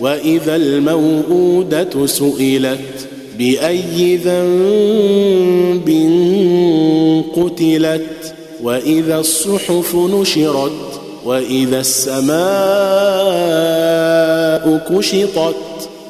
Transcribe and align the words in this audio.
وإذا 0.00 0.56
الموءودة 0.56 2.06
سئلت 2.06 3.08
بأي 3.38 4.16
ذنب 4.16 5.88
قتلت 7.36 8.34
وإذا 8.62 9.18
الصحف 9.18 9.94
نشرت 9.94 11.00
وإذا 11.24 11.80
السماء 11.80 12.34
كشطت 14.90 15.54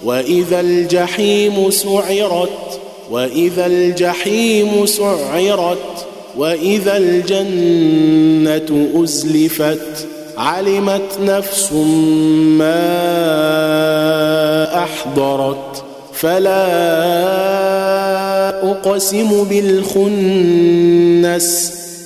وإذا 0.04 0.60
الجحيم 0.60 1.70
سعرت 1.70 2.80
وإذا 3.10 3.66
الجحيم 3.66 4.86
سعرت 4.86 6.06
وإذا 6.36 6.96
الجنة 6.96 8.88
أزلفت 9.02 10.06
علمت 10.38 11.18
نفس 11.22 11.72
ما 12.58 12.94
أحضرت 14.78 15.84
فلا 16.12 16.64
أقسم 18.70 19.44
بالخنس 19.44 21.48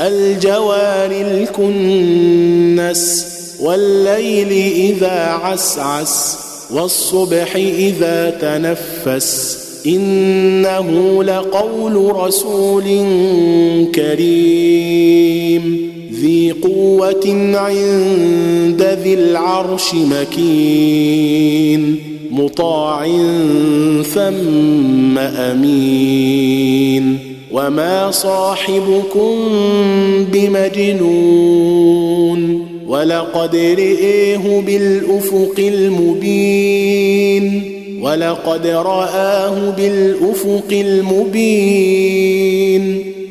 الجوار 0.01 1.11
الكنس 1.11 3.03
والليل 3.61 4.53
إذا 4.73 5.39
عسعس 5.43 6.39
والصبح 6.71 7.57
إذا 7.57 8.31
تنفس. 8.31 9.59
إنه 9.87 11.25
لقول 11.25 12.17
رسول 12.17 12.85
كريم. 13.95 15.98
ذي 16.21 16.53
قوة 16.53 17.55
عند 17.55 18.83
ذي 19.03 19.15
العرش 19.15 19.95
مكين 19.95 21.83
مطاع 22.31 23.07
ثم 24.15 25.19
أمين. 25.19 26.59
وما 27.53 28.11
صاحبكم 28.11 29.35
بمجنون 30.33 31.79
ولقد 32.89 33.57
رئيه 33.57 34.63
بالأفق 34.67 35.55
المبين 35.59 37.45
ولقد 38.03 38.67
رآه 38.67 39.71
بالأفق 39.71 40.71
المبين. 40.73 42.18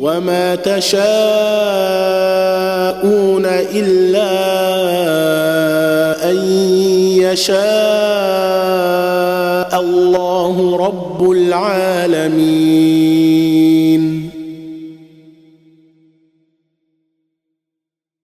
وما 0.00 0.54
تشاءون 0.54 1.02
إلا 3.74 4.30
أن 6.30 6.36
يشاء 7.18 7.58
الله 9.80 10.76
رب 10.76 11.30
العالمين. 11.30 12.78